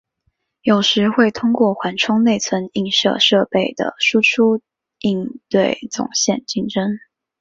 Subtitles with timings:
[0.63, 4.59] 有时会通过缓冲内存映射设备的输出
[4.97, 6.97] 应对总线竞争。